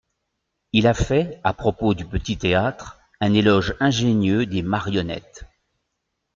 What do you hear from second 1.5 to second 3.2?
propos du Petit-Théâtre,